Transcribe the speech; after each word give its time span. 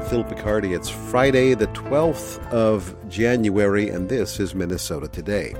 I'm 0.00 0.08
Phil 0.08 0.24
Picardi. 0.24 0.74
It's 0.74 0.88
Friday, 0.88 1.52
the 1.52 1.66
12th 1.66 2.42
of 2.50 2.96
January, 3.10 3.90
and 3.90 4.08
this 4.08 4.40
is 4.40 4.54
Minnesota 4.54 5.08
Today. 5.08 5.54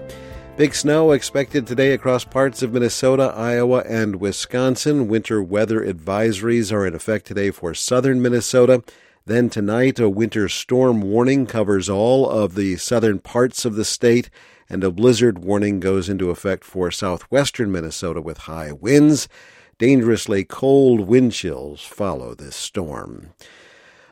Big 0.56 0.74
snow 0.74 1.10
expected 1.10 1.66
today 1.66 1.92
across 1.92 2.24
parts 2.24 2.62
of 2.62 2.72
Minnesota, 2.72 3.34
Iowa, 3.36 3.80
and 3.86 4.16
Wisconsin. 4.16 5.08
Winter 5.08 5.42
weather 5.42 5.84
advisories 5.84 6.72
are 6.72 6.86
in 6.86 6.94
effect 6.94 7.26
today 7.26 7.50
for 7.50 7.74
southern 7.74 8.22
Minnesota. 8.22 8.82
Then 9.26 9.50
tonight, 9.50 10.00
a 10.00 10.08
winter 10.08 10.48
storm 10.48 11.02
warning 11.02 11.44
covers 11.44 11.90
all 11.90 12.26
of 12.26 12.54
the 12.54 12.78
southern 12.78 13.18
parts 13.18 13.66
of 13.66 13.74
the 13.74 13.84
state, 13.84 14.30
and 14.70 14.82
a 14.82 14.90
blizzard 14.90 15.40
warning 15.40 15.80
goes 15.80 16.08
into 16.08 16.30
effect 16.30 16.64
for 16.64 16.90
southwestern 16.90 17.70
Minnesota 17.70 18.22
with 18.22 18.38
high 18.38 18.72
winds. 18.72 19.28
Dangerously 19.76 20.44
cold 20.44 21.00
wind 21.00 21.32
chills 21.32 21.84
follow 21.84 22.34
this 22.34 22.56
storm. 22.56 23.34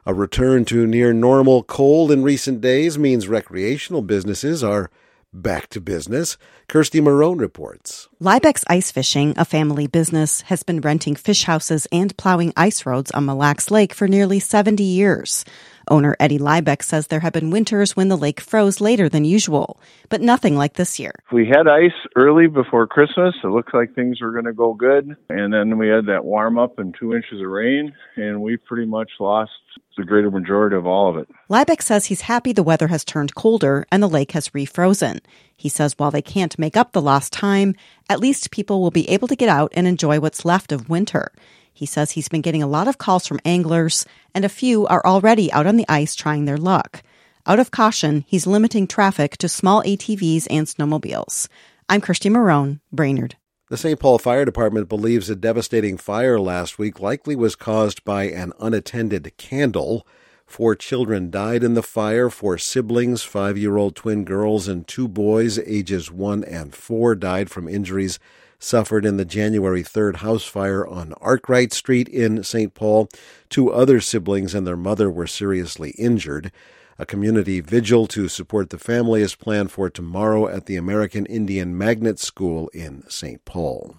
A 0.08 0.14
return 0.14 0.64
to 0.64 0.86
near 0.86 1.12
normal 1.12 1.62
cold 1.62 2.10
in 2.10 2.22
recent 2.22 2.62
days 2.62 2.98
means 2.98 3.28
recreational 3.28 4.00
businesses 4.00 4.64
are 4.64 4.90
back 5.34 5.68
to 5.68 5.82
business. 5.82 6.38
Kirsti 6.66 7.02
Marohn 7.02 7.38
reports. 7.38 8.08
Lyback's 8.18 8.64
Ice 8.68 8.90
Fishing, 8.90 9.34
a 9.36 9.44
family 9.44 9.86
business, 9.86 10.40
has 10.48 10.62
been 10.62 10.80
renting 10.80 11.14
fish 11.14 11.44
houses 11.44 11.86
and 11.92 12.16
plowing 12.16 12.54
ice 12.56 12.86
roads 12.86 13.10
on 13.10 13.26
Mille 13.26 13.36
Lacs 13.36 13.70
Lake 13.70 13.92
for 13.92 14.08
nearly 14.08 14.40
70 14.40 14.82
years. 14.82 15.44
Owner 15.90 16.16
Eddie 16.20 16.38
Lyback 16.38 16.82
says 16.82 17.06
there 17.06 17.20
have 17.20 17.32
been 17.32 17.50
winters 17.50 17.96
when 17.96 18.08
the 18.08 18.16
lake 18.16 18.40
froze 18.40 18.80
later 18.80 19.08
than 19.08 19.24
usual, 19.24 19.80
but 20.08 20.20
nothing 20.20 20.56
like 20.56 20.74
this 20.74 20.98
year. 20.98 21.12
We 21.32 21.46
had 21.46 21.66
ice 21.68 21.92
early 22.16 22.46
before 22.46 22.86
Christmas. 22.86 23.34
It 23.42 23.48
looked 23.48 23.74
like 23.74 23.94
things 23.94 24.20
were 24.20 24.32
going 24.32 24.44
to 24.44 24.52
go 24.52 24.74
good. 24.74 25.16
And 25.28 25.52
then 25.52 25.78
we 25.78 25.88
had 25.88 26.06
that 26.06 26.24
warm 26.24 26.58
up 26.58 26.78
and 26.78 26.94
two 26.98 27.14
inches 27.14 27.40
of 27.40 27.48
rain, 27.48 27.94
and 28.16 28.42
we 28.42 28.56
pretty 28.56 28.86
much 28.86 29.10
lost 29.20 29.50
the 29.96 30.04
greater 30.04 30.30
majority 30.30 30.76
of 30.76 30.86
all 30.86 31.10
of 31.10 31.16
it. 31.16 31.28
Lyback 31.50 31.82
says 31.82 32.06
he's 32.06 32.22
happy 32.22 32.52
the 32.52 32.62
weather 32.62 32.86
has 32.86 33.04
turned 33.04 33.34
colder 33.34 33.84
and 33.90 34.02
the 34.02 34.08
lake 34.08 34.32
has 34.32 34.50
refrozen. 34.50 35.20
He 35.56 35.68
says 35.68 35.94
while 35.98 36.12
they 36.12 36.22
can't 36.22 36.58
make 36.58 36.76
up 36.76 36.92
the 36.92 37.02
lost 37.02 37.32
time, 37.32 37.74
at 38.08 38.20
least 38.20 38.52
people 38.52 38.80
will 38.80 38.92
be 38.92 39.08
able 39.10 39.26
to 39.28 39.36
get 39.36 39.48
out 39.48 39.72
and 39.74 39.86
enjoy 39.86 40.20
what's 40.20 40.44
left 40.44 40.70
of 40.70 40.88
winter. 40.88 41.32
He 41.78 41.86
says 41.86 42.10
he's 42.10 42.26
been 42.28 42.40
getting 42.40 42.60
a 42.64 42.66
lot 42.66 42.88
of 42.88 42.98
calls 42.98 43.24
from 43.24 43.38
anglers, 43.44 44.04
and 44.34 44.44
a 44.44 44.48
few 44.48 44.84
are 44.88 45.06
already 45.06 45.52
out 45.52 45.68
on 45.68 45.76
the 45.76 45.88
ice 45.88 46.16
trying 46.16 46.44
their 46.44 46.56
luck. 46.56 47.04
Out 47.46 47.60
of 47.60 47.70
caution, 47.70 48.24
he's 48.26 48.48
limiting 48.48 48.88
traffic 48.88 49.36
to 49.36 49.48
small 49.48 49.84
ATVs 49.84 50.48
and 50.50 50.66
snowmobiles. 50.66 51.46
I'm 51.88 52.00
Kirsti 52.00 52.32
Marohn, 52.32 52.80
Brainerd. 52.90 53.36
The 53.70 53.76
St. 53.76 54.00
Paul 54.00 54.18
Fire 54.18 54.44
Department 54.44 54.88
believes 54.88 55.30
a 55.30 55.36
devastating 55.36 55.98
fire 55.98 56.40
last 56.40 56.80
week 56.80 56.98
likely 56.98 57.36
was 57.36 57.54
caused 57.54 58.04
by 58.04 58.24
an 58.24 58.52
unattended 58.58 59.36
candle. 59.36 60.04
Four 60.46 60.74
children 60.74 61.30
died 61.30 61.62
in 61.62 61.74
the 61.74 61.82
fire. 61.84 62.28
Four 62.28 62.58
siblings, 62.58 63.22
five 63.22 63.56
year 63.56 63.76
old 63.76 63.94
twin 63.94 64.24
girls, 64.24 64.66
and 64.66 64.84
two 64.84 65.06
boys, 65.06 65.60
ages 65.60 66.10
one 66.10 66.42
and 66.42 66.74
four, 66.74 67.14
died 67.14 67.50
from 67.50 67.68
injuries 67.68 68.18
suffered 68.58 69.04
in 69.04 69.16
the 69.16 69.24
January 69.24 69.82
3rd 69.82 70.16
house 70.16 70.44
fire 70.44 70.86
on 70.86 71.14
Arkwright 71.20 71.72
Street 71.72 72.08
in 72.08 72.42
St. 72.42 72.74
Paul. 72.74 73.08
Two 73.48 73.70
other 73.70 74.00
siblings 74.00 74.54
and 74.54 74.66
their 74.66 74.76
mother 74.76 75.10
were 75.10 75.26
seriously 75.26 75.90
injured. 75.90 76.50
A 76.98 77.06
community 77.06 77.60
vigil 77.60 78.08
to 78.08 78.26
support 78.26 78.70
the 78.70 78.78
family 78.78 79.22
is 79.22 79.36
planned 79.36 79.70
for 79.70 79.88
tomorrow 79.88 80.48
at 80.48 80.66
the 80.66 80.76
American 80.76 81.26
Indian 81.26 81.78
Magnet 81.78 82.18
School 82.18 82.68
in 82.74 83.04
St. 83.08 83.44
Paul. 83.44 83.96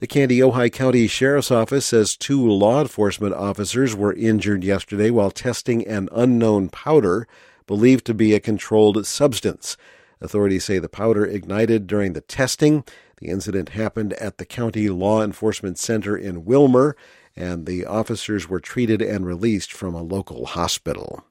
The 0.00 0.06
Kandiyohi 0.06 0.70
County 0.70 1.06
Sheriff's 1.06 1.50
Office 1.50 1.86
says 1.86 2.14
two 2.14 2.46
law 2.46 2.82
enforcement 2.82 3.32
officers 3.32 3.96
were 3.96 4.12
injured 4.12 4.62
yesterday 4.62 5.08
while 5.08 5.30
testing 5.30 5.86
an 5.86 6.10
unknown 6.12 6.68
powder 6.68 7.26
believed 7.66 8.04
to 8.04 8.12
be 8.12 8.34
a 8.34 8.40
controlled 8.40 9.06
substance. 9.06 9.78
Authorities 10.20 10.64
say 10.64 10.78
the 10.78 10.90
powder 10.90 11.24
ignited 11.24 11.86
during 11.86 12.12
the 12.12 12.20
testing 12.20 12.84
the 13.24 13.30
incident 13.30 13.70
happened 13.70 14.12
at 14.14 14.36
the 14.36 14.44
County 14.44 14.90
Law 14.90 15.22
Enforcement 15.22 15.78
Center 15.78 16.14
in 16.14 16.44
Willmar, 16.44 16.92
and 17.34 17.64
the 17.64 17.86
officers 17.86 18.50
were 18.50 18.60
treated 18.60 19.00
and 19.00 19.24
released 19.24 19.72
from 19.72 19.94
a 19.94 20.02
local 20.02 20.44
hospital. 20.44 21.24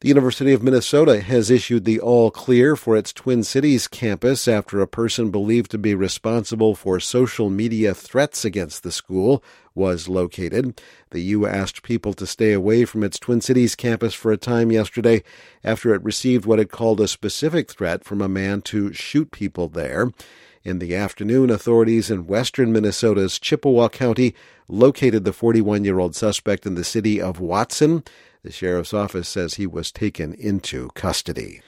The 0.00 0.08
University 0.08 0.52
of 0.52 0.62
Minnesota 0.62 1.20
has 1.20 1.50
issued 1.50 1.84
the 1.84 2.00
all 2.00 2.30
clear 2.30 2.74
for 2.74 2.96
its 2.96 3.12
Twin 3.12 3.42
Cities 3.42 3.86
campus 3.86 4.48
after 4.48 4.80
a 4.80 4.86
person 4.86 5.30
believed 5.30 5.70
to 5.72 5.78
be 5.78 5.94
responsible 5.94 6.74
for 6.74 6.98
social 7.00 7.50
media 7.50 7.94
threats 7.94 8.44
against 8.44 8.82
the 8.82 8.92
school 8.92 9.44
was 9.74 10.08
located. 10.08 10.80
The 11.10 11.20
U 11.20 11.46
asked 11.46 11.82
people 11.82 12.14
to 12.14 12.26
stay 12.26 12.52
away 12.52 12.86
from 12.86 13.04
its 13.04 13.18
Twin 13.18 13.42
Cities 13.42 13.74
campus 13.74 14.14
for 14.14 14.32
a 14.32 14.38
time 14.38 14.72
yesterday 14.72 15.22
after 15.62 15.94
it 15.94 16.02
received 16.02 16.46
what 16.46 16.60
it 16.60 16.70
called 16.70 17.00
a 17.00 17.08
specific 17.08 17.70
threat 17.70 18.04
from 18.04 18.22
a 18.22 18.28
man 18.28 18.62
to 18.62 18.92
shoot 18.94 19.30
people 19.30 19.68
there. 19.68 20.10
In 20.64 20.78
the 20.78 20.94
afternoon, 20.94 21.50
authorities 21.50 22.10
in 22.10 22.26
western 22.26 22.72
Minnesota's 22.72 23.38
Chippewa 23.38 23.90
County 23.90 24.34
located 24.66 25.24
the 25.24 25.32
41 25.34 25.84
year 25.84 25.98
old 25.98 26.16
suspect 26.16 26.64
in 26.64 26.74
the 26.74 26.84
city 26.84 27.20
of 27.20 27.38
Watson. 27.38 28.02
The 28.42 28.50
sheriff's 28.50 28.94
office 28.94 29.28
says 29.28 29.54
he 29.54 29.66
was 29.66 29.92
taken 29.92 30.32
into 30.32 30.88
custody. 30.94 31.60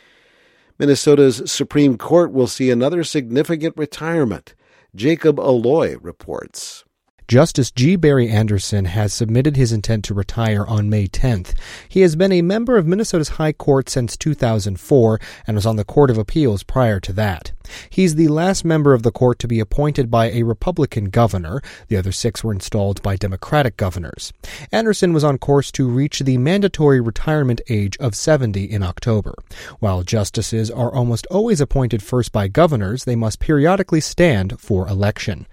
Minnesota's 0.79 1.51
Supreme 1.51 1.99
Court 1.99 2.33
will 2.33 2.47
see 2.47 2.71
another 2.71 3.05
significant 3.05 3.77
retirement. 3.77 4.55
Jacob 4.95 5.39
Alloy 5.39 5.99
reports. 6.01 6.86
Justice 7.29 7.73
G. 7.73 7.97
Barry 7.97 8.29
Anderson 8.29 8.85
has 8.85 9.13
submitted 9.13 9.57
his 9.57 9.73
intent 9.73 10.05
to 10.05 10.15
retire 10.15 10.65
on 10.65 10.89
May 10.89 11.09
10th. 11.09 11.59
He 11.89 12.03
has 12.03 12.15
been 12.15 12.31
a 12.31 12.41
member 12.41 12.77
of 12.77 12.87
Minnesota's 12.87 13.31
High 13.31 13.53
Court 13.53 13.89
since 13.89 14.17
2004 14.17 15.21
and 15.45 15.57
was 15.57 15.67
on 15.67 15.75
the 15.75 15.85
Court 15.85 16.09
of 16.09 16.19
Appeals 16.19 16.63
prior 16.63 17.01
to 17.01 17.13
that. 17.15 17.51
He's 17.91 18.15
the 18.15 18.29
last 18.29 18.65
member 18.65 18.95
of 18.95 19.03
the 19.03 19.11
court 19.11 19.41
to 19.41 19.49
be 19.49 19.59
appointed 19.59 20.09
by 20.09 20.31
a 20.31 20.45
Republican 20.45 21.07
governor. 21.07 21.61
The 21.89 21.97
other 21.97 22.13
six 22.13 22.45
were 22.45 22.53
installed 22.53 23.03
by 23.03 23.17
Democratic 23.17 23.77
governors. 23.77 24.33
Anderson 24.71 25.13
was 25.13 25.25
on 25.25 25.39
course 25.39 25.73
to 25.73 25.89
reach 25.89 26.21
the 26.21 26.39
mandatory 26.39 27.01
retirement 27.01 27.61
age 27.69 27.97
of 27.97 28.15
70 28.15 28.63
in 28.63 28.85
October. 28.85 29.35
While 29.81 30.05
justices 30.05 30.71
are 30.71 30.95
almost 30.95 31.27
always 31.27 31.61
appointed 31.61 32.05
first 32.05 32.31
by 32.31 32.47
governors, 32.47 33.03
they 33.03 33.17
must 33.17 33.41
periodically 33.41 34.01
stand 34.01 34.61
for 34.61 34.87
election. 34.87 35.49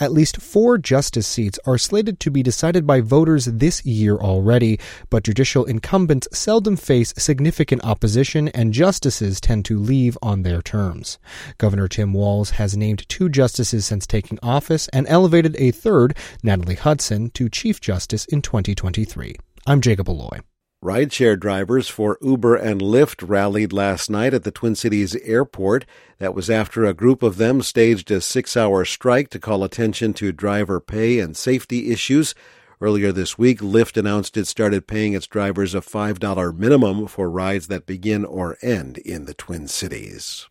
At 0.00 0.12
least 0.12 0.40
four 0.40 0.78
justice 0.78 1.26
seats 1.26 1.58
are 1.66 1.76
slated 1.76 2.20
to 2.20 2.30
be 2.30 2.42
decided 2.42 2.86
by 2.86 3.00
voters 3.00 3.46
this 3.46 3.84
year 3.84 4.16
already, 4.16 4.78
but 5.10 5.24
judicial 5.24 5.64
incumbents 5.64 6.28
seldom 6.32 6.76
face 6.76 7.12
significant 7.18 7.84
opposition 7.84 8.48
and 8.48 8.72
justices 8.72 9.40
tend 9.40 9.64
to 9.64 9.78
leave 9.78 10.16
on 10.22 10.42
their 10.42 10.62
terms. 10.62 11.18
Governor 11.58 11.88
Tim 11.88 12.12
Walz 12.12 12.50
has 12.50 12.76
named 12.76 13.08
two 13.08 13.28
justices 13.28 13.86
since 13.86 14.06
taking 14.06 14.38
office 14.40 14.86
and 14.88 15.06
elevated 15.08 15.56
a 15.58 15.72
third, 15.72 16.16
Natalie 16.44 16.76
Hudson, 16.76 17.30
to 17.30 17.48
Chief 17.48 17.80
Justice 17.80 18.24
in 18.26 18.40
2023. 18.40 19.34
I'm 19.66 19.80
Jacob 19.80 20.08
Alloy. 20.08 20.40
Rideshare 20.82 21.38
drivers 21.38 21.88
for 21.88 22.18
Uber 22.22 22.54
and 22.54 22.80
Lyft 22.80 23.28
rallied 23.28 23.72
last 23.72 24.08
night 24.08 24.32
at 24.32 24.44
the 24.44 24.52
Twin 24.52 24.76
Cities 24.76 25.16
airport. 25.16 25.84
That 26.18 26.34
was 26.34 26.48
after 26.48 26.84
a 26.84 26.94
group 26.94 27.24
of 27.24 27.36
them 27.36 27.62
staged 27.62 28.12
a 28.12 28.20
six 28.20 28.56
hour 28.56 28.84
strike 28.84 29.28
to 29.30 29.40
call 29.40 29.64
attention 29.64 30.14
to 30.14 30.30
driver 30.30 30.78
pay 30.78 31.18
and 31.18 31.36
safety 31.36 31.90
issues. 31.90 32.32
Earlier 32.80 33.10
this 33.10 33.36
week, 33.36 33.58
Lyft 33.58 33.96
announced 33.96 34.36
it 34.36 34.46
started 34.46 34.86
paying 34.86 35.14
its 35.14 35.26
drivers 35.26 35.74
a 35.74 35.80
$5 35.80 36.56
minimum 36.56 37.08
for 37.08 37.28
rides 37.28 37.66
that 37.66 37.84
begin 37.84 38.24
or 38.24 38.56
end 38.62 38.98
in 38.98 39.24
the 39.24 39.34
Twin 39.34 39.66
Cities. 39.66 40.46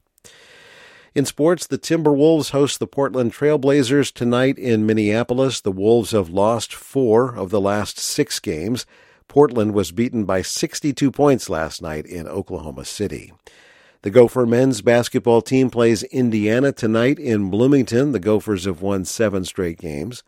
In 1.15 1.25
sports, 1.25 1.65
the 1.65 1.77
Timberwolves 1.77 2.51
host 2.51 2.79
the 2.79 2.85
Portland 2.85 3.31
Trailblazers 3.31 4.11
tonight 4.11 4.59
in 4.59 4.85
Minneapolis. 4.85 5.61
The 5.61 5.71
Wolves 5.71 6.11
have 6.11 6.27
lost 6.27 6.75
four 6.75 7.33
of 7.33 7.49
the 7.49 7.61
last 7.61 7.97
six 7.97 8.41
games. 8.41 8.85
Portland 9.27 9.73
was 9.73 9.91
beaten 9.91 10.25
by 10.25 10.41
62 10.41 11.11
points 11.11 11.49
last 11.49 11.81
night 11.81 12.05
in 12.05 12.27
Oklahoma 12.27 12.85
City. 12.85 13.33
The 14.03 14.09
Gopher 14.09 14.45
men's 14.45 14.81
basketball 14.81 15.41
team 15.41 15.69
plays 15.69 16.03
Indiana 16.03 16.71
tonight 16.71 17.19
in 17.19 17.49
Bloomington. 17.49 18.11
The 18.11 18.19
Gophers 18.19 18.65
have 18.65 18.81
won 18.81 19.05
seven 19.05 19.43
straight 19.43 19.79
games. 19.79 20.23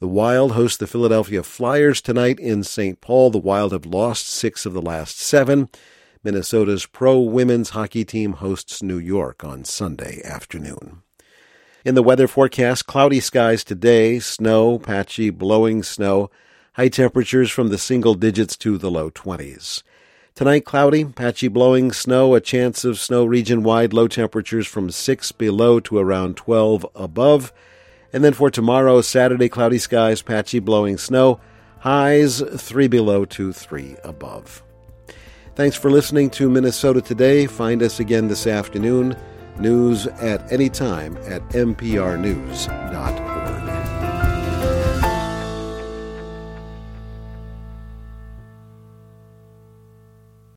The 0.00 0.08
Wild 0.08 0.52
host 0.52 0.78
the 0.78 0.86
Philadelphia 0.86 1.42
Flyers 1.42 2.00
tonight 2.00 2.38
in 2.38 2.62
St. 2.62 3.00
Paul. 3.00 3.30
The 3.30 3.38
Wild 3.38 3.72
have 3.72 3.84
lost 3.84 4.28
six 4.28 4.64
of 4.64 4.72
the 4.72 4.80
last 4.80 5.18
seven. 5.18 5.68
Minnesota's 6.22 6.86
pro 6.86 7.18
women's 7.18 7.70
hockey 7.70 8.04
team 8.04 8.34
hosts 8.34 8.82
New 8.82 8.98
York 8.98 9.42
on 9.42 9.64
Sunday 9.64 10.22
afternoon. 10.24 11.02
In 11.84 11.94
the 11.94 12.02
weather 12.02 12.28
forecast, 12.28 12.86
cloudy 12.86 13.20
skies 13.20 13.64
today, 13.64 14.18
snow, 14.20 14.78
patchy, 14.78 15.30
blowing 15.30 15.82
snow. 15.82 16.30
High 16.78 16.88
temperatures 16.90 17.50
from 17.50 17.68
the 17.70 17.76
single 17.76 18.14
digits 18.14 18.56
to 18.58 18.78
the 18.78 18.88
low 18.88 19.10
20s. 19.10 19.82
Tonight, 20.36 20.64
cloudy, 20.64 21.04
patchy 21.04 21.48
blowing 21.48 21.90
snow, 21.90 22.36
a 22.36 22.40
chance 22.40 22.84
of 22.84 23.00
snow 23.00 23.24
region 23.24 23.64
wide, 23.64 23.92
low 23.92 24.06
temperatures 24.06 24.68
from 24.68 24.92
6 24.92 25.32
below 25.32 25.80
to 25.80 25.98
around 25.98 26.36
12 26.36 26.86
above. 26.94 27.52
And 28.12 28.22
then 28.22 28.32
for 28.32 28.48
tomorrow, 28.48 29.00
Saturday, 29.00 29.48
cloudy 29.48 29.78
skies, 29.78 30.22
patchy 30.22 30.60
blowing 30.60 30.98
snow, 30.98 31.40
Highs 31.80 32.40
3 32.40 32.86
below 32.86 33.24
to 33.24 33.52
3 33.52 33.96
above. 34.04 34.62
Thanks 35.56 35.76
for 35.76 35.90
listening 35.90 36.30
to 36.30 36.48
Minnesota 36.48 37.02
Today. 37.02 37.46
Find 37.46 37.82
us 37.82 37.98
again 37.98 38.28
this 38.28 38.46
afternoon. 38.46 39.16
News 39.58 40.06
at 40.06 40.52
any 40.52 40.68
time 40.68 41.16
at 41.26 41.42
mprnews.org. 41.48 43.37